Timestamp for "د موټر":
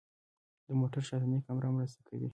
0.67-1.01